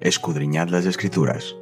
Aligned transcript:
escudriñad 0.00 0.68
las 0.68 0.86
escrituras, 0.86 1.56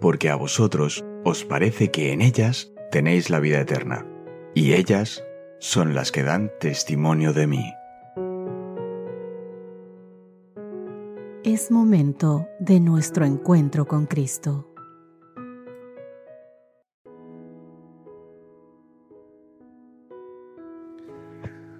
porque 0.00 0.28
a 0.28 0.36
vosotros 0.36 1.04
os 1.24 1.44
parece 1.44 1.90
que 1.90 2.12
en 2.12 2.20
ellas 2.20 2.70
tenéis 2.90 3.30
la 3.30 3.40
vida 3.40 3.58
eterna, 3.60 4.06
y 4.54 4.74
ellas 4.74 5.24
son 5.60 5.94
las 5.94 6.12
que 6.12 6.22
dan 6.22 6.50
testimonio 6.60 7.32
de 7.32 7.46
mí. 7.46 7.72
Es 11.42 11.70
momento 11.70 12.46
de 12.58 12.80
nuestro 12.80 13.24
encuentro 13.24 13.86
con 13.86 14.04
Cristo. 14.06 14.66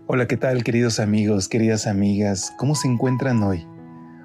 Hola, 0.06 0.26
¿qué 0.26 0.36
tal 0.36 0.64
queridos 0.64 0.98
amigos, 0.98 1.48
queridas 1.48 1.86
amigas? 1.86 2.52
¿Cómo 2.58 2.74
se 2.74 2.88
encuentran 2.88 3.42
hoy? 3.42 3.64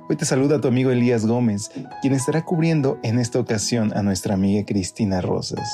Hoy 0.07 0.17
te 0.17 0.25
saluda 0.25 0.61
tu 0.61 0.67
amigo 0.67 0.91
Elías 0.91 1.25
Gómez, 1.25 1.71
quien 2.03 2.13
estará 2.13 2.45
cubriendo 2.45 2.99
en 3.01 3.17
esta 3.17 3.39
ocasión 3.39 3.91
a 3.97 4.03
nuestra 4.03 4.35
amiga 4.35 4.63
Cristina 4.63 5.19
Rosas. 5.19 5.67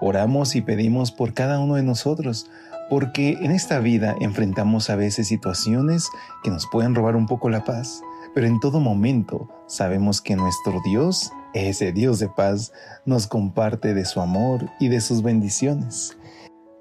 Oramos 0.00 0.54
y 0.54 0.60
pedimos 0.60 1.10
por 1.10 1.34
cada 1.34 1.58
uno 1.58 1.74
de 1.74 1.82
nosotros, 1.82 2.48
porque 2.88 3.30
en 3.40 3.50
esta 3.50 3.80
vida 3.80 4.14
enfrentamos 4.20 4.90
a 4.90 4.96
veces 4.96 5.26
situaciones 5.26 6.08
que 6.44 6.50
nos 6.50 6.68
pueden 6.68 6.94
robar 6.94 7.16
un 7.16 7.26
poco 7.26 7.50
la 7.50 7.64
paz, 7.64 8.00
pero 8.32 8.46
en 8.46 8.60
todo 8.60 8.78
momento 8.78 9.48
sabemos 9.66 10.20
que 10.20 10.36
nuestro 10.36 10.80
Dios, 10.84 11.32
ese 11.52 11.90
Dios 11.90 12.20
de 12.20 12.28
paz, 12.28 12.70
nos 13.06 13.26
comparte 13.26 13.92
de 13.92 14.04
su 14.04 14.20
amor 14.20 14.70
y 14.78 14.86
de 14.86 15.00
sus 15.00 15.20
bendiciones. 15.24 16.16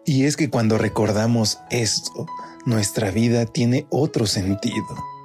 Y 0.05 0.25
es 0.25 0.37
que 0.37 0.51
cuando 0.51 0.77
recordamos 0.77 1.59
esto, 1.71 2.27
nuestra 2.67 3.09
vida 3.09 3.47
tiene 3.47 3.87
otro 3.89 4.27
sentido. 4.27 5.16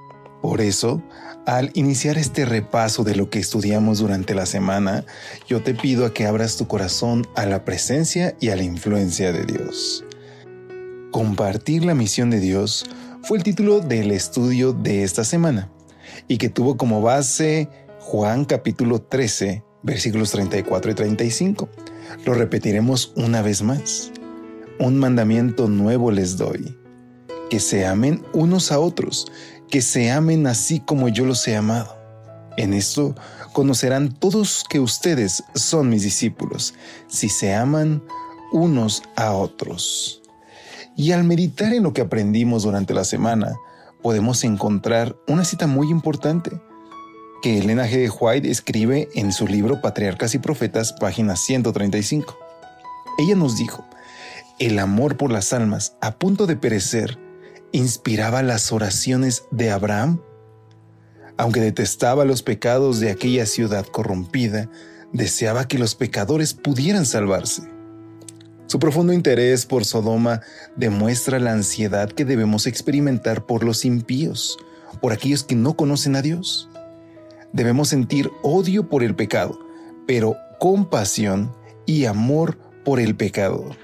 Por 0.42 0.61
eso, 0.61 1.03
al 1.47 1.70
iniciar 1.75 2.19
este 2.19 2.44
repaso 2.44 3.05
de 3.05 3.14
lo 3.14 3.30
que 3.30 3.39
estudiamos 3.39 4.00
durante 4.00 4.34
la 4.34 4.44
semana, 4.44 5.05
yo 5.48 5.62
te 5.62 5.75
pido 5.75 6.05
a 6.05 6.12
que 6.12 6.27
abras 6.27 6.56
tu 6.56 6.67
corazón 6.69 7.27
a 7.34 7.47
la 7.47 7.64
presencia 7.64 8.36
y 8.41 8.50
a 8.50 8.56
la 8.56 8.64
influencia 8.64 9.33
de 9.33 9.44
Dios. 9.44 10.05
Compartir 11.11 11.84
la 11.84 11.94
misión 11.94 12.28
de 12.30 12.41
Dios 12.41 12.84
fue 13.22 13.39
el 13.39 13.44
título 13.44 13.80
del 13.80 14.11
estudio 14.11 14.72
de 14.72 15.05
esta 15.05 15.25
semana 15.25 15.70
y 16.28 16.39
que 16.39 16.48
tuvo 16.48 16.77
como 16.77 17.00
base 17.00 17.69
Juan 18.00 18.45
capítulo 18.45 19.00
13, 19.00 19.62
versículos 19.83 20.33
34 20.33 20.91
y 20.91 20.95
35. 20.95 21.69
Lo 22.27 22.34
repetiremos 22.34 23.12
una 23.17 23.41
vez 23.41 23.62
más 23.62 24.12
un 24.78 24.98
mandamiento 24.98 25.69
nuevo 25.69 26.11
les 26.11 26.36
doy, 26.36 26.77
que 27.50 27.61
se 27.61 27.86
amen 27.86 28.24
unos 28.33 28.72
a 28.72 28.80
otros, 28.80 29.30
que 29.73 29.81
se 29.81 30.11
amen 30.11 30.47
así 30.47 30.81
como 30.81 31.09
yo 31.09 31.25
los 31.25 31.48
he 31.48 31.56
amado. 31.56 31.97
En 32.59 32.75
esto 32.75 33.15
conocerán 33.55 34.12
todos 34.12 34.64
que 34.69 34.81
ustedes 34.81 35.45
son 35.55 35.89
mis 35.89 36.03
discípulos, 36.03 36.75
si 37.09 37.31
se 37.31 37.55
aman 37.55 38.03
unos 38.53 39.03
a 39.17 39.33
otros. 39.33 40.20
Y 40.95 41.12
al 41.12 41.25
meditar 41.25 41.73
en 41.73 41.84
lo 41.84 41.95
que 41.95 42.03
aprendimos 42.03 42.64
durante 42.64 42.92
la 42.92 43.05
semana, 43.05 43.55
podemos 44.03 44.45
encontrar 44.45 45.17
una 45.27 45.42
cita 45.42 45.67
muy 45.67 45.89
importante 45.89 46.51
que 47.41 47.57
Elena 47.57 47.89
G. 47.89 48.14
White 48.20 48.51
escribe 48.51 49.09
en 49.14 49.33
su 49.33 49.47
libro 49.47 49.81
Patriarcas 49.81 50.34
y 50.34 50.39
Profetas, 50.39 50.92
página 50.92 51.34
135. 51.34 52.36
Ella 53.17 53.36
nos 53.36 53.57
dijo, 53.57 53.86
el 54.59 54.79
amor 54.79 55.17
por 55.17 55.33
las 55.33 55.55
almas 55.55 55.97
a 56.03 56.12
punto 56.12 56.47
de 56.47 56.57
perecer 56.57 57.19
inspiraba 57.73 58.42
las 58.42 58.70
oraciones 58.73 59.45
de 59.51 59.70
Abraham. 59.70 60.20
Aunque 61.37 61.61
detestaba 61.61 62.25
los 62.25 62.42
pecados 62.42 63.01
de 63.01 63.11
aquella 63.11 63.47
ciudad 63.47 63.87
corrompida, 63.87 64.69
deseaba 65.13 65.67
que 65.67 65.79
los 65.79 65.95
pecadores 65.95 66.55
pudieran 66.55 67.07
salvarse. 67.07 67.63
Su 68.67 68.79
profundo 68.79 69.13
interés 69.13 69.67
por 69.67 69.85
Sodoma 69.85 70.41
demuestra 70.77 71.39
la 71.39 71.52
ansiedad 71.52 72.11
que 72.11 72.24
debemos 72.24 72.67
experimentar 72.67 73.45
por 73.45 73.64
los 73.64 73.85
impíos, 73.85 74.58
por 75.01 75.13
aquellos 75.13 75.42
que 75.45 75.55
no 75.55 75.75
conocen 75.75 76.17
a 76.17 76.23
Dios. 76.23 76.69
Debemos 77.52 77.89
sentir 77.89 78.30
odio 78.42 78.89
por 78.89 79.02
el 79.02 79.14
pecado, 79.14 79.58
pero 80.07 80.36
compasión 80.58 81.52
y 81.85 82.07
amor 82.07 82.57
por 82.85 82.98
el 83.01 83.14
pecador. 83.14 83.77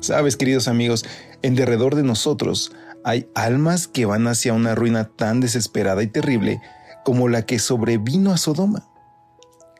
Sabes, 0.00 0.36
queridos 0.36 0.68
amigos, 0.68 1.04
en 1.42 1.54
derredor 1.54 1.94
de 1.94 2.02
nosotros 2.02 2.72
hay 3.04 3.28
almas 3.34 3.86
que 3.86 4.06
van 4.06 4.26
hacia 4.26 4.54
una 4.54 4.74
ruina 4.74 5.04
tan 5.04 5.40
desesperada 5.40 6.02
y 6.02 6.06
terrible 6.06 6.60
como 7.04 7.28
la 7.28 7.42
que 7.42 7.58
sobrevino 7.58 8.32
a 8.32 8.38
Sodoma. 8.38 8.88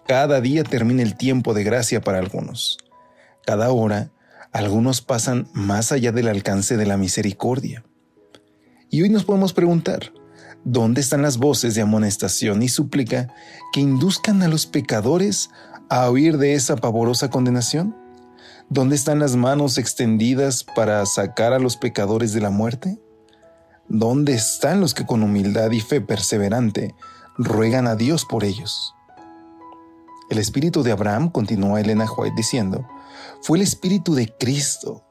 Cada 0.07 0.43
día 0.43 0.62
termina 0.62 1.03
el 1.03 1.17
tiempo 1.17 1.55
de 1.55 1.65
gracia 1.65 2.03
para 2.03 2.19
algunos. 2.19 2.77
Cada 3.47 3.71
hora, 3.73 4.11
algunos 4.53 5.01
pasan 5.01 5.49
más 5.55 5.91
allá 5.91 6.13
del 6.13 6.29
alcance 6.29 6.77
de 6.77 6.84
la 6.84 6.99
misericordia. 6.99 7.83
Y 8.91 9.03
hoy 9.03 9.09
nos 9.09 9.25
podemos 9.25 9.55
preguntar, 9.55 10.13
¿dónde 10.63 11.01
están 11.01 11.23
las 11.23 11.39
voces 11.39 11.75
de 11.75 11.81
amonestación 11.81 12.63
y 12.63 12.69
súplica 12.69 13.34
que 13.73 13.81
induzcan 13.81 14.43
a 14.43 14.49
los 14.49 14.67
pecadores 14.67 15.49
a 15.89 16.11
huir 16.11 16.37
de 16.37 16.55
esa 16.55 16.77
pavorosa 16.77 17.31
condenación? 17.31 17.97
¿Dónde 18.69 18.97
están 18.97 19.19
las 19.19 19.34
manos 19.34 19.79
extendidas 19.79 20.65
para 20.77 21.05
sacar 21.07 21.55
a 21.55 21.59
los 21.59 21.79
pecadores 21.79 22.34
de 22.34 22.41
la 22.41 22.51
muerte? 22.51 22.99
¿Dónde 23.89 24.34
están 24.34 24.81
los 24.81 24.95
que 24.95 25.06
con 25.06 25.22
humildad 25.22 25.71
y 25.71 25.81
fe 25.81 26.00
perseverante 26.00 26.95
ruegan 27.37 27.87
a 27.87 27.97
Dios 27.97 28.25
por 28.25 28.45
ellos? 28.45 28.95
El 30.31 30.39
espíritu 30.39 30.83
de 30.83 30.93
Abraham, 30.93 31.31
continúa 31.31 31.81
Elena 31.81 32.06
White 32.11 32.34
diciendo, 32.37 32.87
fue 33.43 33.59
el 33.59 33.62
espíritu 33.62 34.15
de 34.15 34.34
Cristo. 34.39 35.05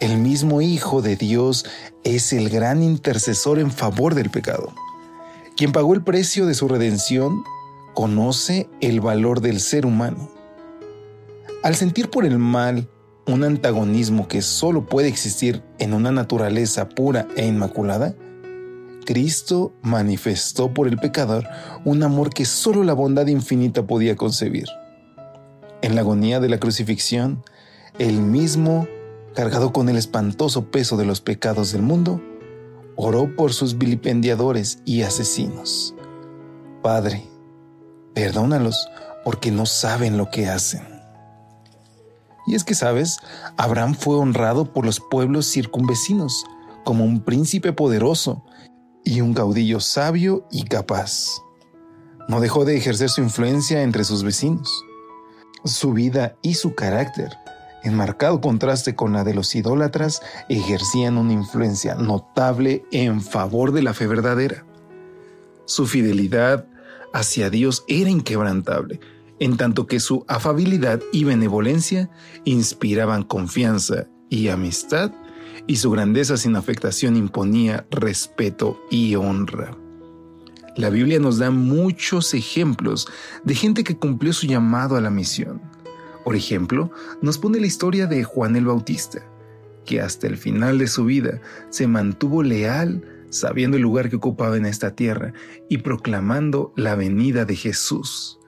El 0.00 0.18
mismo 0.18 0.60
Hijo 0.60 1.02
de 1.02 1.16
Dios 1.16 1.64
es 2.02 2.32
el 2.32 2.50
gran 2.50 2.82
intercesor 2.82 3.58
en 3.58 3.70
favor 3.70 4.14
del 4.14 4.30
pecado. 4.30 4.72
Quien 5.56 5.72
pagó 5.72 5.94
el 5.94 6.02
precio 6.02 6.46
de 6.46 6.54
su 6.54 6.66
redención 6.66 7.44
conoce 7.94 8.68
el 8.80 9.00
valor 9.00 9.40
del 9.40 9.60
ser 9.60 9.86
humano 9.86 10.34
al 11.64 11.74
sentir 11.76 12.10
por 12.10 12.26
el 12.26 12.38
mal 12.38 12.90
un 13.26 13.44
antagonismo 13.44 14.28
que 14.28 14.42
solo 14.42 14.86
puede 14.86 15.08
existir 15.08 15.62
en 15.78 15.94
una 15.94 16.12
naturaleza 16.12 16.88
pura 16.88 17.26
e 17.36 17.46
inmaculada, 17.46 18.14
Cristo 19.04 19.72
manifestó 19.82 20.72
por 20.72 20.88
el 20.88 20.98
pecador 20.98 21.46
un 21.84 22.02
amor 22.02 22.30
que 22.30 22.44
solo 22.44 22.84
la 22.84 22.94
bondad 22.94 23.26
infinita 23.26 23.86
podía 23.86 24.16
concebir. 24.16 24.66
En 25.82 25.94
la 25.94 26.00
agonía 26.00 26.40
de 26.40 26.48
la 26.48 26.58
crucifixión, 26.58 27.42
él 27.98 28.20
mismo, 28.20 28.88
cargado 29.34 29.72
con 29.72 29.88
el 29.88 29.96
espantoso 29.96 30.70
peso 30.70 30.96
de 30.96 31.04
los 31.04 31.20
pecados 31.20 31.72
del 31.72 31.82
mundo, 31.82 32.20
oró 32.96 33.34
por 33.36 33.52
sus 33.52 33.76
vilipendiadores 33.76 34.78
y 34.84 35.02
asesinos. 35.02 35.94
Padre, 36.82 37.24
perdónalos 38.14 38.88
porque 39.24 39.50
no 39.50 39.66
saben 39.66 40.16
lo 40.16 40.30
que 40.30 40.48
hacen. 40.48 40.93
Y 42.46 42.54
es 42.54 42.64
que, 42.64 42.74
sabes, 42.74 43.18
Abraham 43.56 43.94
fue 43.94 44.16
honrado 44.16 44.72
por 44.72 44.84
los 44.84 45.00
pueblos 45.00 45.50
circunvecinos 45.50 46.44
como 46.84 47.04
un 47.04 47.22
príncipe 47.22 47.72
poderoso 47.72 48.44
y 49.04 49.20
un 49.20 49.34
caudillo 49.34 49.80
sabio 49.80 50.46
y 50.50 50.64
capaz. 50.64 51.40
No 52.28 52.40
dejó 52.40 52.64
de 52.64 52.76
ejercer 52.76 53.10
su 53.10 53.22
influencia 53.22 53.82
entre 53.82 54.04
sus 54.04 54.22
vecinos. 54.22 54.84
Su 55.64 55.92
vida 55.92 56.36
y 56.42 56.54
su 56.54 56.74
carácter, 56.74 57.30
en 57.82 57.94
marcado 57.94 58.40
contraste 58.40 58.94
con 58.94 59.12
la 59.12 59.24
de 59.24 59.34
los 59.34 59.54
idólatras, 59.54 60.22
ejercían 60.48 61.18
una 61.18 61.32
influencia 61.32 61.94
notable 61.94 62.84
en 62.92 63.20
favor 63.20 63.72
de 63.72 63.82
la 63.82 63.94
fe 63.94 64.06
verdadera. 64.06 64.64
Su 65.66 65.86
fidelidad 65.86 66.66
hacia 67.12 67.48
Dios 67.48 67.84
era 67.88 68.10
inquebrantable 68.10 69.00
en 69.44 69.58
tanto 69.58 69.86
que 69.86 70.00
su 70.00 70.24
afabilidad 70.26 71.02
y 71.12 71.24
benevolencia 71.24 72.08
inspiraban 72.44 73.24
confianza 73.24 74.08
y 74.30 74.48
amistad, 74.48 75.12
y 75.66 75.76
su 75.76 75.90
grandeza 75.90 76.38
sin 76.38 76.56
afectación 76.56 77.14
imponía 77.14 77.86
respeto 77.90 78.80
y 78.90 79.16
honra. 79.16 79.76
La 80.76 80.88
Biblia 80.88 81.20
nos 81.20 81.36
da 81.36 81.50
muchos 81.50 82.32
ejemplos 82.32 83.06
de 83.44 83.54
gente 83.54 83.84
que 83.84 83.98
cumplió 83.98 84.32
su 84.32 84.46
llamado 84.46 84.96
a 84.96 85.02
la 85.02 85.10
misión. 85.10 85.60
Por 86.24 86.36
ejemplo, 86.36 86.90
nos 87.20 87.36
pone 87.36 87.60
la 87.60 87.66
historia 87.66 88.06
de 88.06 88.24
Juan 88.24 88.56
el 88.56 88.64
Bautista, 88.64 89.26
que 89.84 90.00
hasta 90.00 90.26
el 90.26 90.38
final 90.38 90.78
de 90.78 90.86
su 90.86 91.04
vida 91.04 91.42
se 91.68 91.86
mantuvo 91.86 92.42
leal 92.42 93.04
sabiendo 93.28 93.76
el 93.76 93.82
lugar 93.82 94.08
que 94.08 94.16
ocupaba 94.16 94.56
en 94.56 94.64
esta 94.64 94.94
tierra 94.94 95.34
y 95.68 95.78
proclamando 95.78 96.72
la 96.76 96.94
venida 96.94 97.44
de 97.44 97.56
Jesús. 97.56 98.38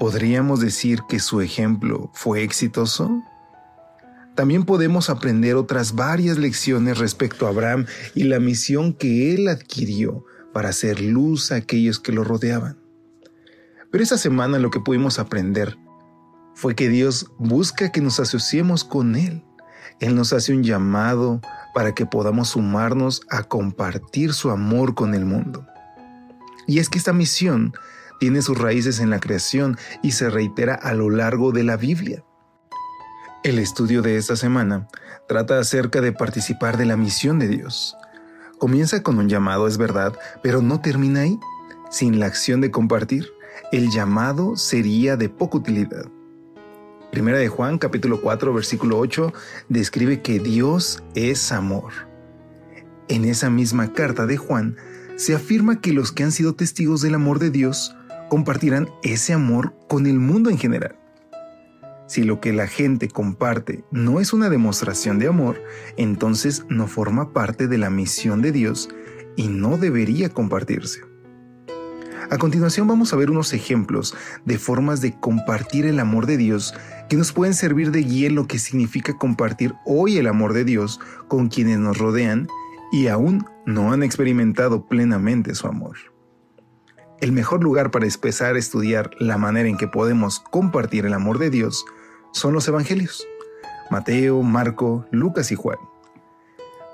¿Podríamos 0.00 0.60
decir 0.60 1.02
que 1.10 1.20
su 1.20 1.42
ejemplo 1.42 2.10
fue 2.14 2.42
exitoso? 2.42 3.22
También 4.34 4.64
podemos 4.64 5.10
aprender 5.10 5.56
otras 5.56 5.94
varias 5.94 6.38
lecciones 6.38 6.96
respecto 6.96 7.44
a 7.44 7.50
Abraham 7.50 7.84
y 8.14 8.22
la 8.22 8.40
misión 8.40 8.94
que 8.94 9.34
él 9.34 9.46
adquirió 9.46 10.24
para 10.54 10.70
hacer 10.70 11.02
luz 11.02 11.52
a 11.52 11.56
aquellos 11.56 12.00
que 12.00 12.12
lo 12.12 12.24
rodeaban. 12.24 12.78
Pero 13.90 14.02
esa 14.02 14.16
semana 14.16 14.58
lo 14.58 14.70
que 14.70 14.80
pudimos 14.80 15.18
aprender 15.18 15.76
fue 16.54 16.74
que 16.74 16.88
Dios 16.88 17.30
busca 17.38 17.92
que 17.92 18.00
nos 18.00 18.20
asociemos 18.20 18.84
con 18.84 19.16
Él. 19.16 19.44
Él 20.00 20.14
nos 20.14 20.32
hace 20.32 20.54
un 20.54 20.62
llamado 20.62 21.42
para 21.74 21.94
que 21.94 22.06
podamos 22.06 22.48
sumarnos 22.48 23.20
a 23.28 23.42
compartir 23.42 24.32
su 24.32 24.50
amor 24.50 24.94
con 24.94 25.14
el 25.14 25.26
mundo. 25.26 25.66
Y 26.66 26.78
es 26.78 26.88
que 26.88 26.96
esta 26.96 27.12
misión 27.12 27.74
tiene 28.20 28.42
sus 28.42 28.56
raíces 28.56 29.00
en 29.00 29.10
la 29.10 29.18
creación 29.18 29.78
y 30.02 30.12
se 30.12 30.30
reitera 30.30 30.74
a 30.74 30.94
lo 30.94 31.10
largo 31.10 31.50
de 31.50 31.64
la 31.64 31.76
Biblia. 31.76 32.22
El 33.42 33.58
estudio 33.58 34.02
de 34.02 34.18
esta 34.18 34.36
semana 34.36 34.86
trata 35.26 35.58
acerca 35.58 36.02
de 36.02 36.12
participar 36.12 36.76
de 36.76 36.84
la 36.84 36.98
misión 36.98 37.38
de 37.38 37.48
Dios. 37.48 37.96
Comienza 38.58 39.02
con 39.02 39.18
un 39.18 39.30
llamado, 39.30 39.66
es 39.66 39.78
verdad, 39.78 40.12
pero 40.42 40.60
no 40.60 40.82
termina 40.82 41.22
ahí. 41.22 41.40
Sin 41.90 42.20
la 42.20 42.26
acción 42.26 42.60
de 42.60 42.70
compartir, 42.70 43.26
el 43.72 43.90
llamado 43.90 44.56
sería 44.56 45.16
de 45.16 45.30
poca 45.30 45.56
utilidad. 45.56 46.04
Primera 47.10 47.38
de 47.38 47.48
Juan 47.48 47.78
capítulo 47.78 48.20
4 48.20 48.52
versículo 48.52 48.98
8 48.98 49.32
describe 49.70 50.20
que 50.20 50.38
Dios 50.38 51.02
es 51.14 51.50
amor. 51.52 51.92
En 53.08 53.24
esa 53.24 53.48
misma 53.48 53.94
carta 53.94 54.26
de 54.26 54.36
Juan 54.36 54.76
se 55.16 55.34
afirma 55.34 55.80
que 55.80 55.92
los 55.92 56.12
que 56.12 56.22
han 56.22 56.32
sido 56.32 56.54
testigos 56.54 57.00
del 57.00 57.14
amor 57.14 57.38
de 57.38 57.50
Dios 57.50 57.96
compartirán 58.30 58.88
ese 59.02 59.34
amor 59.34 59.74
con 59.88 60.06
el 60.06 60.18
mundo 60.18 60.48
en 60.48 60.56
general. 60.56 60.96
Si 62.06 62.24
lo 62.24 62.40
que 62.40 62.54
la 62.54 62.66
gente 62.66 63.08
comparte 63.08 63.84
no 63.90 64.20
es 64.20 64.32
una 64.32 64.48
demostración 64.48 65.18
de 65.18 65.28
amor, 65.28 65.62
entonces 65.98 66.64
no 66.70 66.86
forma 66.86 67.34
parte 67.34 67.68
de 67.68 67.76
la 67.76 67.90
misión 67.90 68.40
de 68.40 68.52
Dios 68.52 68.88
y 69.36 69.48
no 69.48 69.76
debería 69.76 70.30
compartirse. 70.30 71.02
A 72.30 72.38
continuación 72.38 72.86
vamos 72.86 73.12
a 73.12 73.16
ver 73.16 73.30
unos 73.30 73.52
ejemplos 73.52 74.14
de 74.44 74.58
formas 74.58 75.00
de 75.00 75.18
compartir 75.18 75.84
el 75.86 75.98
amor 75.98 76.26
de 76.26 76.36
Dios 76.36 76.74
que 77.08 77.16
nos 77.16 77.32
pueden 77.32 77.54
servir 77.54 77.90
de 77.90 78.02
guía 78.02 78.28
en 78.28 78.36
lo 78.36 78.46
que 78.46 78.58
significa 78.58 79.18
compartir 79.18 79.74
hoy 79.84 80.16
el 80.16 80.28
amor 80.28 80.52
de 80.52 80.64
Dios 80.64 81.00
con 81.28 81.48
quienes 81.48 81.78
nos 81.78 81.98
rodean 81.98 82.46
y 82.92 83.08
aún 83.08 83.44
no 83.66 83.92
han 83.92 84.02
experimentado 84.02 84.86
plenamente 84.86 85.54
su 85.54 85.66
amor. 85.66 86.09
El 87.20 87.32
mejor 87.32 87.62
lugar 87.62 87.90
para 87.90 88.06
empezar 88.06 88.54
a 88.54 88.58
estudiar 88.58 89.10
la 89.18 89.36
manera 89.36 89.68
en 89.68 89.76
que 89.76 89.86
podemos 89.86 90.40
compartir 90.40 91.04
el 91.04 91.12
amor 91.12 91.38
de 91.38 91.50
Dios 91.50 91.84
son 92.32 92.54
los 92.54 92.66
evangelios, 92.66 93.28
Mateo, 93.90 94.42
Marco, 94.42 95.04
Lucas 95.10 95.52
y 95.52 95.54
Juan. 95.54 95.76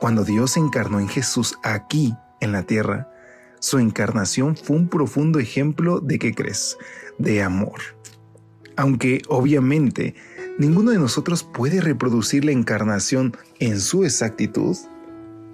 Cuando 0.01 0.25
Dios 0.25 0.53
se 0.53 0.61
encarnó 0.61 0.99
en 0.99 1.09
Jesús 1.09 1.57
aquí 1.63 2.13
en 2.41 2.51
la 2.51 2.65
tierra, 2.65 3.09
su 3.61 3.79
encarnación 3.79 4.57
fue 4.57 4.77
un 4.77 4.89
profundo 4.89 5.39
ejemplo 5.39 6.01
de 6.01 6.19
qué 6.19 6.35
crees, 6.35 6.77
de 7.19 7.45
amor. 7.45 7.81
Aunque 8.75 9.23
obviamente 9.29 10.17
ninguno 10.59 10.91
de 10.91 10.99
nosotros 10.99 11.45
puede 11.45 11.81
reproducir 11.81 12.45
la 12.45 12.51
encarnación 12.51 13.37
en 13.61 13.79
su 13.79 14.05
exactitud, 14.05 14.77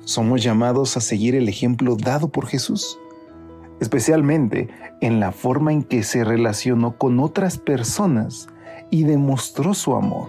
somos 0.04 0.42
llamados 0.42 0.96
a 0.96 1.00
seguir 1.00 1.34
el 1.34 1.48
ejemplo 1.48 1.94
dado 1.94 2.30
por 2.30 2.46
Jesús, 2.46 2.98
especialmente 3.82 4.68
en 5.00 5.18
la 5.18 5.32
forma 5.32 5.72
en 5.72 5.82
que 5.82 6.04
se 6.04 6.22
relacionó 6.22 6.96
con 6.98 7.18
otras 7.18 7.58
personas 7.58 8.46
y 8.90 9.02
demostró 9.02 9.74
su 9.74 9.96
amor. 9.96 10.28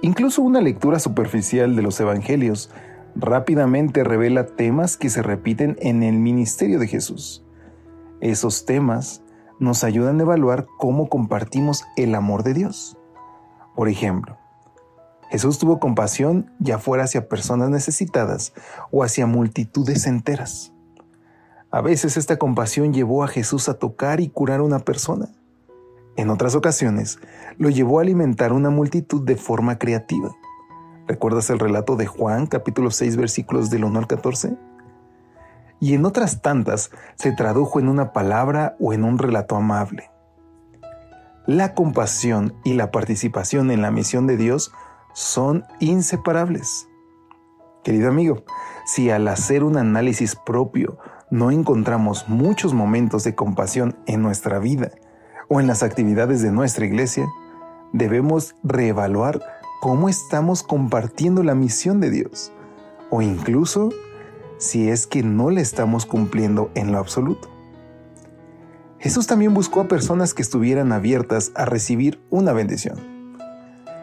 Incluso 0.00 0.40
una 0.40 0.62
lectura 0.62 0.98
superficial 1.00 1.76
de 1.76 1.82
los 1.82 2.00
Evangelios 2.00 2.70
rápidamente 3.14 4.04
revela 4.04 4.46
temas 4.46 4.96
que 4.96 5.10
se 5.10 5.22
repiten 5.22 5.76
en 5.80 6.02
el 6.02 6.14
ministerio 6.14 6.78
de 6.78 6.86
Jesús. 6.86 7.44
Esos 8.22 8.64
temas 8.64 9.22
nos 9.58 9.84
ayudan 9.84 10.18
a 10.18 10.22
evaluar 10.22 10.66
cómo 10.78 11.10
compartimos 11.10 11.84
el 11.96 12.14
amor 12.14 12.42
de 12.42 12.54
Dios. 12.54 12.96
Por 13.76 13.90
ejemplo, 13.90 14.38
Jesús 15.28 15.58
tuvo 15.58 15.78
compasión 15.78 16.50
ya 16.58 16.78
fuera 16.78 17.04
hacia 17.04 17.28
personas 17.28 17.68
necesitadas 17.68 18.54
o 18.90 19.04
hacia 19.04 19.26
multitudes 19.26 20.06
enteras. 20.06 20.72
A 21.72 21.82
veces 21.82 22.16
esta 22.16 22.36
compasión 22.36 22.92
llevó 22.92 23.22
a 23.22 23.28
Jesús 23.28 23.68
a 23.68 23.74
tocar 23.74 24.20
y 24.20 24.28
curar 24.28 24.58
a 24.58 24.64
una 24.64 24.80
persona. 24.80 25.28
En 26.16 26.28
otras 26.28 26.56
ocasiones, 26.56 27.20
lo 27.58 27.70
llevó 27.70 27.98
a 27.98 28.02
alimentar 28.02 28.52
una 28.52 28.70
multitud 28.70 29.22
de 29.24 29.36
forma 29.36 29.78
creativa. 29.78 30.34
¿Recuerdas 31.06 31.48
el 31.48 31.60
relato 31.60 31.94
de 31.94 32.06
Juan 32.06 32.48
capítulo 32.48 32.90
6 32.90 33.16
versículos 33.16 33.70
del 33.70 33.84
1 33.84 34.00
al 34.00 34.06
14? 34.08 34.56
Y 35.78 35.94
en 35.94 36.04
otras 36.06 36.42
tantas 36.42 36.90
se 37.14 37.30
tradujo 37.30 37.78
en 37.78 37.88
una 37.88 38.12
palabra 38.12 38.76
o 38.80 38.92
en 38.92 39.04
un 39.04 39.18
relato 39.18 39.54
amable. 39.54 40.10
La 41.46 41.74
compasión 41.74 42.52
y 42.64 42.74
la 42.74 42.90
participación 42.90 43.70
en 43.70 43.80
la 43.80 43.92
misión 43.92 44.26
de 44.26 44.36
Dios 44.36 44.72
son 45.14 45.64
inseparables. 45.78 46.88
Querido 47.84 48.08
amigo, 48.08 48.42
si 48.86 49.10
al 49.10 49.28
hacer 49.28 49.62
un 49.62 49.76
análisis 49.76 50.34
propio 50.34 50.98
no 51.30 51.50
encontramos 51.50 52.28
muchos 52.28 52.74
momentos 52.74 53.24
de 53.24 53.34
compasión 53.34 53.96
en 54.06 54.22
nuestra 54.22 54.58
vida 54.58 54.90
o 55.48 55.60
en 55.60 55.66
las 55.66 55.82
actividades 55.82 56.42
de 56.42 56.52
nuestra 56.52 56.84
iglesia, 56.84 57.28
debemos 57.92 58.56
reevaluar 58.62 59.40
cómo 59.80 60.08
estamos 60.08 60.62
compartiendo 60.62 61.42
la 61.42 61.54
misión 61.54 62.00
de 62.00 62.10
Dios 62.10 62.52
o 63.10 63.22
incluso 63.22 63.90
si 64.58 64.90
es 64.90 65.06
que 65.06 65.22
no 65.22 65.50
le 65.50 65.60
estamos 65.60 66.04
cumpliendo 66.04 66.70
en 66.74 66.92
lo 66.92 66.98
absoluto. 66.98 67.48
Jesús 68.98 69.26
también 69.26 69.54
buscó 69.54 69.80
a 69.80 69.88
personas 69.88 70.34
que 70.34 70.42
estuvieran 70.42 70.92
abiertas 70.92 71.52
a 71.54 71.64
recibir 71.64 72.20
una 72.28 72.52
bendición. 72.52 72.98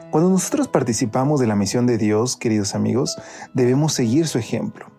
Cuando 0.09 0.29
nosotros 0.29 0.67
participamos 0.67 1.39
de 1.39 1.45
la 1.47 1.55
misión 1.55 1.85
de 1.85 1.99
Dios, 1.99 2.35
queridos 2.35 2.73
amigos, 2.73 3.15
debemos 3.53 3.93
seguir 3.93 4.27
su 4.27 4.39
ejemplo. 4.39 4.96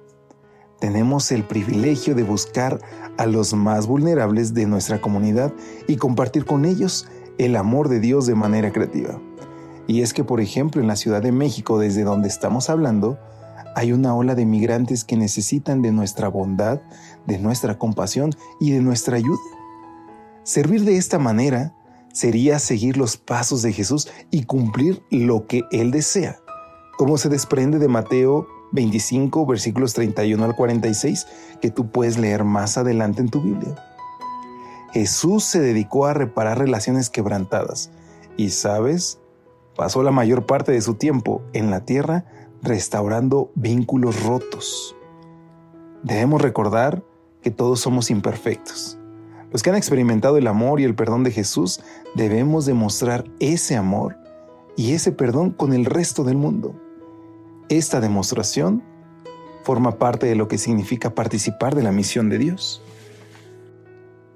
Tenemos 0.78 1.32
el 1.32 1.44
privilegio 1.44 2.14
de 2.14 2.22
buscar 2.22 2.78
a 3.16 3.26
los 3.26 3.52
más 3.52 3.86
vulnerables 3.86 4.54
de 4.54 4.66
nuestra 4.66 5.00
comunidad 5.00 5.52
y 5.88 5.96
compartir 5.96 6.44
con 6.44 6.64
ellos 6.64 7.08
el 7.38 7.56
amor 7.56 7.88
de 7.88 7.98
Dios 7.98 8.26
de 8.26 8.36
manera 8.36 8.70
creativa. 8.70 9.20
Y 9.88 10.02
es 10.02 10.12
que, 10.12 10.22
por 10.22 10.40
ejemplo, 10.40 10.80
en 10.80 10.86
la 10.86 10.96
Ciudad 10.96 11.20
de 11.20 11.32
México, 11.32 11.78
desde 11.78 12.04
donde 12.04 12.28
estamos 12.28 12.70
hablando, 12.70 13.18
hay 13.74 13.92
una 13.92 14.14
ola 14.14 14.34
de 14.34 14.44
migrantes 14.44 15.04
que 15.04 15.16
necesitan 15.16 15.82
de 15.82 15.90
nuestra 15.90 16.28
bondad, 16.28 16.80
de 17.26 17.38
nuestra 17.38 17.78
compasión 17.78 18.30
y 18.60 18.70
de 18.70 18.80
nuestra 18.80 19.16
ayuda. 19.16 19.38
Servir 20.44 20.84
de 20.84 20.96
esta 20.96 21.18
manera 21.18 21.74
sería 22.12 22.58
seguir 22.58 22.96
los 22.96 23.16
pasos 23.16 23.62
de 23.62 23.72
Jesús 23.72 24.08
y 24.30 24.44
cumplir 24.44 25.02
lo 25.10 25.46
que 25.46 25.62
Él 25.72 25.90
desea, 25.90 26.38
como 26.96 27.18
se 27.18 27.28
desprende 27.28 27.78
de 27.78 27.88
Mateo 27.88 28.46
25, 28.72 29.46
versículos 29.46 29.94
31 29.94 30.44
al 30.44 30.54
46, 30.54 31.26
que 31.60 31.70
tú 31.70 31.90
puedes 31.90 32.18
leer 32.18 32.44
más 32.44 32.78
adelante 32.78 33.20
en 33.20 33.28
tu 33.28 33.40
Biblia. 33.40 33.74
Jesús 34.92 35.44
se 35.44 35.60
dedicó 35.60 36.06
a 36.06 36.14
reparar 36.14 36.58
relaciones 36.58 37.10
quebrantadas 37.10 37.90
y, 38.36 38.50
¿sabes? 38.50 39.20
Pasó 39.76 40.02
la 40.02 40.10
mayor 40.10 40.46
parte 40.46 40.72
de 40.72 40.80
su 40.80 40.94
tiempo 40.94 41.42
en 41.52 41.70
la 41.70 41.84
tierra 41.84 42.24
restaurando 42.62 43.50
vínculos 43.54 44.22
rotos. 44.24 44.96
Debemos 46.02 46.42
recordar 46.42 47.02
que 47.42 47.50
todos 47.50 47.80
somos 47.80 48.10
imperfectos. 48.10 48.98
Los 49.50 49.62
que 49.62 49.70
han 49.70 49.76
experimentado 49.76 50.36
el 50.36 50.46
amor 50.46 50.80
y 50.80 50.84
el 50.84 50.94
perdón 50.94 51.24
de 51.24 51.30
Jesús 51.30 51.80
debemos 52.14 52.66
demostrar 52.66 53.24
ese 53.40 53.76
amor 53.76 54.16
y 54.76 54.92
ese 54.92 55.12
perdón 55.12 55.50
con 55.50 55.72
el 55.72 55.84
resto 55.84 56.24
del 56.24 56.36
mundo. 56.36 56.74
Esta 57.68 58.00
demostración 58.00 58.82
forma 59.62 59.98
parte 59.98 60.26
de 60.26 60.34
lo 60.34 60.48
que 60.48 60.56
significa 60.56 61.14
participar 61.14 61.74
de 61.74 61.82
la 61.82 61.92
misión 61.92 62.30
de 62.30 62.38
Dios. 62.38 62.82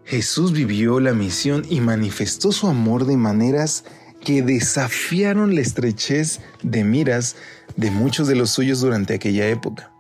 Jesús 0.05 0.53
vivió 0.53 1.01
la 1.01 1.15
misión 1.15 1.65
y 1.71 1.81
manifestó 1.81 2.53
su 2.53 2.67
amor 2.67 3.07
de 3.07 3.17
maneras 3.17 3.85
que 4.21 4.43
desafiaron 4.43 5.55
la 5.55 5.62
estrechez 5.62 6.41
de 6.62 6.85
miras 6.85 7.37
de 7.77 7.91
muchos 7.91 8.29
de 8.29 8.35
los 8.35 8.51
suyos 8.51 8.81
durante 8.83 9.15
aquella 9.15 9.49
época. 9.49 9.91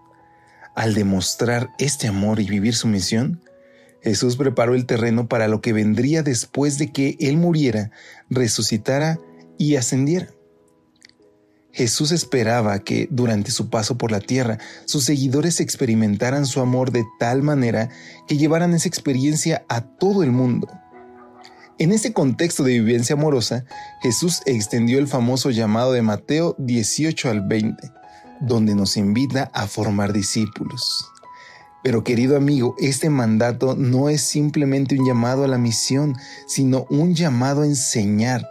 Al 0.74 0.92
demostrar 0.92 1.70
este 1.78 2.08
amor 2.08 2.38
y 2.38 2.48
vivir 2.48 2.74
su 2.74 2.86
misión, 2.86 3.40
Jesús 4.02 4.36
preparó 4.36 4.74
el 4.74 4.84
terreno 4.84 5.28
para 5.28 5.48
lo 5.48 5.62
que 5.62 5.72
vendría 5.72 6.22
después 6.22 6.76
de 6.76 6.92
que 6.92 7.16
Él 7.20 7.38
muriera, 7.38 7.90
resucitara 8.28 9.18
y 9.56 9.76
ascendiera. 9.76 10.28
Jesús 11.72 12.12
esperaba 12.12 12.78
que 12.80 13.08
durante 13.10 13.50
su 13.50 13.70
paso 13.70 13.96
por 13.96 14.12
la 14.12 14.20
tierra 14.20 14.58
sus 14.84 15.04
seguidores 15.04 15.60
experimentaran 15.60 16.44
su 16.46 16.60
amor 16.60 16.92
de 16.92 17.04
tal 17.18 17.42
manera 17.42 17.88
que 18.28 18.36
llevaran 18.36 18.74
esa 18.74 18.88
experiencia 18.88 19.64
a 19.68 19.80
todo 19.80 20.22
el 20.22 20.32
mundo. 20.32 20.68
En 21.78 21.90
este 21.90 22.12
contexto 22.12 22.62
de 22.62 22.74
vivencia 22.74 23.14
amorosa, 23.14 23.64
Jesús 24.02 24.42
extendió 24.44 24.98
el 24.98 25.08
famoso 25.08 25.50
llamado 25.50 25.92
de 25.92 26.02
Mateo 26.02 26.54
18 26.58 27.30
al 27.30 27.40
20, 27.40 27.90
donde 28.40 28.74
nos 28.74 28.96
invita 28.96 29.50
a 29.54 29.66
formar 29.66 30.12
discípulos. 30.12 31.10
Pero 31.82 32.04
querido 32.04 32.36
amigo, 32.36 32.76
este 32.78 33.10
mandato 33.10 33.74
no 33.74 34.08
es 34.08 34.20
simplemente 34.20 34.96
un 34.96 35.06
llamado 35.06 35.44
a 35.44 35.48
la 35.48 35.58
misión, 35.58 36.14
sino 36.46 36.86
un 36.90 37.14
llamado 37.14 37.62
a 37.62 37.66
enseñar, 37.66 38.46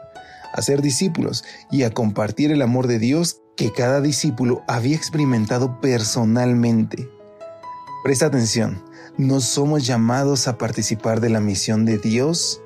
a 0.54 0.62
ser 0.62 0.82
discípulos 0.82 1.44
y 1.72 1.84
a 1.84 1.92
compartir 1.92 2.52
el 2.52 2.62
amor 2.62 2.88
de 2.88 3.00
Dios 3.00 3.42
que 3.56 3.72
cada 3.72 4.02
discípulo 4.02 4.64
había 4.68 4.96
experimentado 4.96 5.80
personalmente. 5.82 7.10
Presta 8.04 8.26
atención, 8.26 8.84
no 9.18 9.42
somos 9.42 9.86
llamados 9.86 10.48
a 10.48 10.58
participar 10.58 11.22
de 11.22 11.30
la 11.30 11.40
misión 11.40 11.86
de 11.86 11.98
Dios 11.98 12.62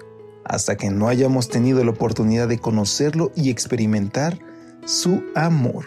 hasta 0.45 0.77
que 0.77 0.89
no 0.89 1.07
hayamos 1.07 1.49
tenido 1.49 1.83
la 1.83 1.91
oportunidad 1.91 2.47
de 2.47 2.59
conocerlo 2.59 3.31
y 3.35 3.49
experimentar 3.49 4.39
su 4.85 5.23
amor. 5.35 5.85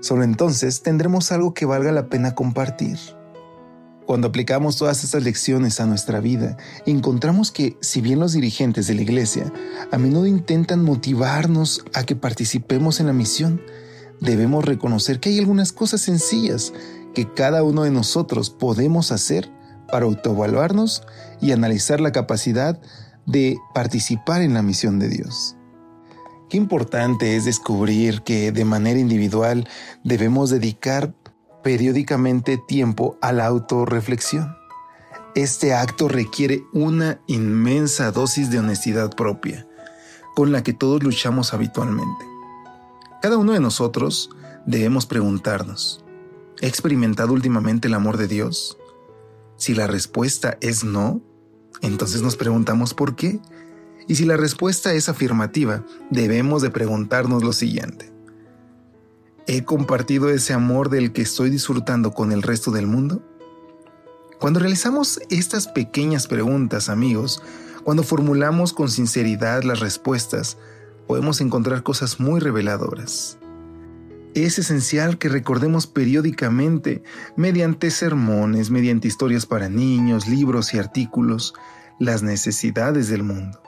Solo 0.00 0.24
entonces 0.24 0.82
tendremos 0.82 1.32
algo 1.32 1.54
que 1.54 1.66
valga 1.66 1.92
la 1.92 2.08
pena 2.08 2.34
compartir. 2.34 2.98
Cuando 4.06 4.28
aplicamos 4.28 4.76
todas 4.76 5.02
estas 5.02 5.24
lecciones 5.24 5.80
a 5.80 5.86
nuestra 5.86 6.20
vida, 6.20 6.56
encontramos 6.86 7.50
que, 7.50 7.76
si 7.80 8.00
bien 8.00 8.20
los 8.20 8.34
dirigentes 8.34 8.86
de 8.86 8.94
la 8.94 9.02
Iglesia 9.02 9.52
a 9.90 9.98
menudo 9.98 10.28
intentan 10.28 10.84
motivarnos 10.84 11.84
a 11.92 12.04
que 12.04 12.14
participemos 12.14 13.00
en 13.00 13.06
la 13.06 13.12
misión, 13.12 13.60
debemos 14.20 14.64
reconocer 14.64 15.18
que 15.18 15.30
hay 15.30 15.40
algunas 15.40 15.72
cosas 15.72 16.02
sencillas 16.02 16.72
que 17.14 17.28
cada 17.32 17.64
uno 17.64 17.82
de 17.82 17.90
nosotros 17.90 18.48
podemos 18.48 19.10
hacer 19.10 19.50
para 19.90 20.06
autoevaluarnos 20.06 21.02
y 21.40 21.50
analizar 21.50 22.00
la 22.00 22.12
capacidad 22.12 22.80
de 23.26 23.58
participar 23.74 24.40
en 24.40 24.54
la 24.54 24.62
misión 24.62 25.00
de 25.00 25.08
Dios. 25.08 25.56
Qué 26.48 26.56
importante 26.56 27.34
es 27.34 27.44
descubrir 27.44 28.22
que 28.22 28.52
de 28.52 28.64
manera 28.64 29.00
individual 29.00 29.66
debemos 30.04 30.50
dedicar 30.50 31.12
periódicamente 31.66 32.58
tiempo 32.58 33.18
a 33.20 33.32
la 33.32 33.46
autorreflexión. 33.46 34.56
Este 35.34 35.74
acto 35.74 36.06
requiere 36.06 36.62
una 36.72 37.20
inmensa 37.26 38.12
dosis 38.12 38.52
de 38.52 38.60
honestidad 38.60 39.10
propia, 39.16 39.66
con 40.36 40.52
la 40.52 40.62
que 40.62 40.72
todos 40.72 41.02
luchamos 41.02 41.52
habitualmente. 41.52 42.24
Cada 43.20 43.36
uno 43.36 43.52
de 43.52 43.58
nosotros 43.58 44.30
debemos 44.64 45.06
preguntarnos, 45.06 46.04
¿he 46.60 46.68
experimentado 46.68 47.32
últimamente 47.32 47.88
el 47.88 47.94
amor 47.94 48.16
de 48.16 48.28
Dios? 48.28 48.78
Si 49.56 49.74
la 49.74 49.88
respuesta 49.88 50.58
es 50.60 50.84
no, 50.84 51.20
entonces 51.82 52.22
nos 52.22 52.36
preguntamos 52.36 52.94
por 52.94 53.16
qué. 53.16 53.40
Y 54.06 54.14
si 54.14 54.24
la 54.24 54.36
respuesta 54.36 54.94
es 54.94 55.08
afirmativa, 55.08 55.84
debemos 56.10 56.62
de 56.62 56.70
preguntarnos 56.70 57.42
lo 57.42 57.52
siguiente. 57.52 58.15
¿He 59.48 59.62
compartido 59.62 60.28
ese 60.28 60.54
amor 60.54 60.90
del 60.90 61.12
que 61.12 61.22
estoy 61.22 61.50
disfrutando 61.50 62.10
con 62.10 62.32
el 62.32 62.42
resto 62.42 62.72
del 62.72 62.88
mundo? 62.88 63.22
Cuando 64.40 64.58
realizamos 64.58 65.20
estas 65.30 65.68
pequeñas 65.68 66.26
preguntas, 66.26 66.88
amigos, 66.88 67.44
cuando 67.84 68.02
formulamos 68.02 68.72
con 68.72 68.90
sinceridad 68.90 69.62
las 69.62 69.78
respuestas, 69.78 70.58
podemos 71.06 71.40
encontrar 71.40 71.84
cosas 71.84 72.18
muy 72.18 72.40
reveladoras. 72.40 73.38
Es 74.34 74.58
esencial 74.58 75.16
que 75.16 75.28
recordemos 75.28 75.86
periódicamente, 75.86 77.04
mediante 77.36 77.92
sermones, 77.92 78.70
mediante 78.70 79.06
historias 79.06 79.46
para 79.46 79.68
niños, 79.68 80.26
libros 80.26 80.74
y 80.74 80.78
artículos, 80.78 81.54
las 82.00 82.24
necesidades 82.24 83.08
del 83.08 83.22
mundo. 83.22 83.62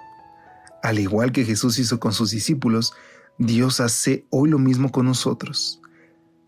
Al 0.82 0.98
igual 0.98 1.30
que 1.30 1.44
Jesús 1.44 1.78
hizo 1.78 2.00
con 2.00 2.12
sus 2.12 2.32
discípulos, 2.32 2.94
Dios 3.40 3.78
hace 3.78 4.26
hoy 4.30 4.50
lo 4.50 4.58
mismo 4.58 4.90
con 4.90 5.06
nosotros. 5.06 5.80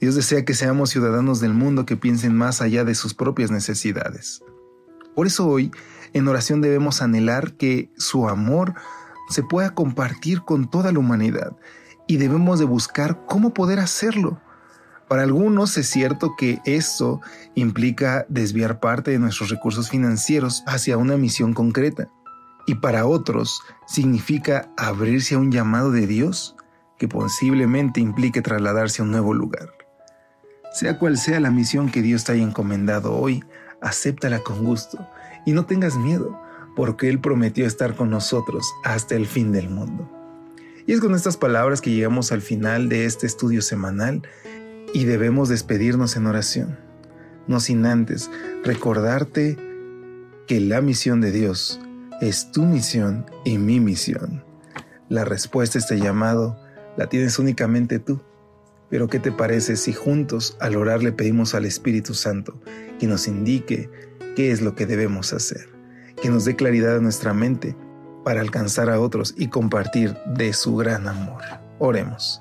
Dios 0.01 0.17
desea 0.17 0.45
que 0.45 0.55
seamos 0.55 0.91
ciudadanos 0.91 1.39
del 1.39 1.55
mundo 1.55 1.87
que 1.87 1.97
piensen 1.97 2.35
más 2.35 2.61
allá 2.61 2.83
de 2.83 2.97
sus 2.97 3.15
propias 3.15 3.53
necesidades. 3.53 4.43
Por 5.15 5.29
eso 5.29 5.47
hoy, 5.47 5.71
en 6.15 6.27
oración 6.27 6.61
debemos 6.61 7.01
anhelar 7.01 7.53
que 7.53 7.93
su 7.97 8.29
amor 8.29 8.75
se 9.29 9.45
pueda 9.45 9.73
compartir 9.73 10.43
con 10.43 10.69
toda 10.69 10.91
la 10.91 10.99
humanidad 10.99 11.57
y 12.09 12.17
debemos 12.17 12.59
de 12.59 12.65
buscar 12.65 13.25
cómo 13.25 13.55
poder 13.55 13.79
hacerlo. 13.79 14.41
Para 15.09 15.23
algunos 15.23 15.77
es 15.77 15.89
cierto 15.89 16.35
que 16.37 16.59
esto 16.65 17.21
implica 17.55 18.27
desviar 18.29 18.81
parte 18.81 19.13
de 19.13 19.21
nuestros 19.21 19.51
recursos 19.51 19.91
financieros 19.91 20.65
hacia 20.67 20.99
una 20.99 21.17
misión 21.17 21.55
concreta. 21.55 22.11
Y 22.67 22.75
para 22.77 23.07
otros 23.07 23.63
significa 23.87 24.73
abrirse 24.77 25.37
a 25.37 25.39
un 25.39 25.53
llamado 25.53 25.93
de 25.93 26.09
Dios 26.09 26.57
que 27.01 27.09
posiblemente 27.09 27.99
implique 27.99 28.43
trasladarse 28.43 29.01
a 29.01 29.07
un 29.07 29.11
nuevo 29.11 29.33
lugar. 29.33 29.73
Sea 30.71 30.99
cual 30.99 31.17
sea 31.17 31.41
la 31.41 31.51
misión 31.51 31.91
que 31.91 32.03
Dios 32.03 32.25
te 32.25 32.33
haya 32.33 32.43
encomendado 32.43 33.17
hoy, 33.17 33.43
acéptala 33.81 34.41
con 34.41 34.67
gusto 34.67 35.09
y 35.47 35.53
no 35.53 35.65
tengas 35.65 35.97
miedo, 35.97 36.39
porque 36.77 37.09
Él 37.09 37.19
prometió 37.19 37.67
estar 37.67 37.97
con 37.97 38.11
nosotros 38.11 38.71
hasta 38.85 39.15
el 39.15 39.27
fin 39.27 39.51
del 39.51 39.71
mundo. 39.71 40.11
Y 40.87 40.93
es 40.93 41.01
con 41.01 41.15
estas 41.15 41.39
palabras 41.39 41.81
que 41.81 41.91
llegamos 41.91 42.33
al 42.33 42.43
final 42.43 42.91
de 42.91 43.07
este 43.07 43.27
estudio 43.27 43.63
semanal 43.63 44.21
y 44.93 45.05
debemos 45.05 45.49
despedirnos 45.49 46.17
en 46.17 46.27
oración, 46.27 46.79
no 47.47 47.61
sin 47.61 47.87
antes 47.87 48.31
recordarte 48.63 49.57
que 50.47 50.61
la 50.61 50.83
misión 50.83 51.23
de 51.23 51.33
Dios 51.33 51.81
es 52.21 52.53
tu 52.53 52.67
misión 52.67 53.25
y 53.47 53.57
mi 53.57 53.81
misión. 53.81 54.45
La 55.09 55.25
respuesta 55.25 55.79
a 55.79 55.81
este 55.81 55.99
llamado 55.99 56.61
la 56.97 57.09
tienes 57.09 57.39
únicamente 57.39 57.99
tú. 57.99 58.21
Pero 58.89 59.09
¿qué 59.09 59.21
te 59.21 59.31
parece 59.31 59.77
si 59.77 59.93
juntos 59.93 60.57
al 60.61 60.77
orar 60.77 61.03
le 61.03 61.13
pedimos 61.13 61.55
al 61.55 61.65
Espíritu 61.65 62.15
Santo 62.15 62.61
que 62.99 63.07
nos 63.07 63.29
indique 63.29 63.89
qué 64.35 64.51
es 64.51 64.61
lo 64.61 64.75
que 64.75 64.87
debemos 64.87 65.33
hacer, 65.33 65.69
que 66.21 66.29
nos 66.29 66.45
dé 66.45 66.57
claridad 66.57 66.97
a 66.97 67.01
nuestra 67.01 67.33
mente 67.33 67.77
para 68.25 68.41
alcanzar 68.41 68.91
a 68.91 69.01
otros 69.01 69.35
y 69.39 69.49
compartir 69.49 70.17
de 70.27 70.53
su 70.53 70.77
gran 70.77 71.07
amor? 71.07 71.43
Oremos. 71.79 72.41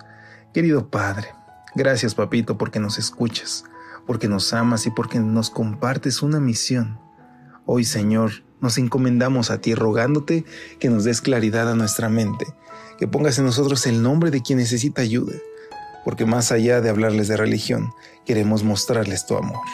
Querido 0.53 0.89
Padre, 0.89 1.27
gracias 1.75 2.15
papito 2.15 2.58
porque 2.58 2.79
nos 2.79 2.98
escuchas, 2.98 3.63
porque 4.08 4.27
nos 4.27 4.51
amas 4.53 4.88
y 4.88 4.91
porque 4.91 5.20
nos 5.20 5.51
compartes 5.51 6.24
una 6.24 6.39
misión. 6.39 7.00
Hoy 7.65 7.84
Señor, 7.84 8.32
nos 8.62 8.78
encomendamos 8.78 9.51
a 9.51 9.62
ti 9.62 9.75
rogándote 9.75 10.46
que 10.80 10.89
nos 10.89 11.04
des 11.04 11.22
claridad 11.22 11.70
a 11.70 11.75
nuestra 11.75 12.10
mente 12.10 12.46
que 13.00 13.08
pongas 13.08 13.39
en 13.39 13.46
nosotros 13.46 13.88
el 13.88 14.04
nombre 14.04 14.30
de 14.30 14.42
quien 14.42 14.60
necesita 14.60 15.01
ayuda, 15.01 15.34
porque 16.04 16.25
más 16.25 16.51
allá 16.51 16.82
de 16.82 16.89
hablarles 16.89 17.30
de 17.30 17.38
religión, 17.38 17.94
queremos 18.25 18.63
mostrarles 18.63 19.25
tu 19.25 19.38
amor. 19.38 19.66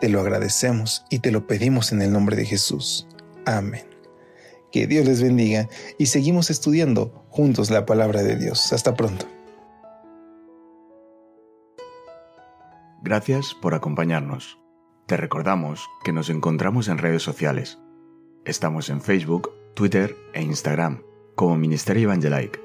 Te 0.00 0.08
lo 0.08 0.20
agradecemos 0.20 1.04
y 1.10 1.18
te 1.18 1.30
lo 1.30 1.46
pedimos 1.46 1.92
en 1.92 2.00
el 2.00 2.10
nombre 2.10 2.34
de 2.34 2.46
Jesús. 2.46 3.06
Amén. 3.44 3.84
Que 4.72 4.86
Dios 4.86 5.04
les 5.04 5.22
bendiga 5.22 5.68
y 5.98 6.06
seguimos 6.06 6.48
estudiando 6.48 7.26
juntos 7.28 7.68
la 7.68 7.84
palabra 7.84 8.22
de 8.22 8.36
Dios. 8.36 8.72
Hasta 8.72 8.94
pronto. 8.94 9.26
Gracias 13.02 13.54
por 13.60 13.74
acompañarnos. 13.74 14.58
Te 15.06 15.18
recordamos 15.18 15.86
que 16.04 16.12
nos 16.12 16.30
encontramos 16.30 16.88
en 16.88 16.96
redes 16.96 17.22
sociales. 17.22 17.81
Estamos 18.44 18.90
en 18.90 19.00
Facebook, 19.00 19.52
Twitter 19.74 20.16
e 20.34 20.42
Instagram 20.42 21.00
como 21.36 21.56
Ministerio 21.56 22.10
Evangelike. 22.10 22.60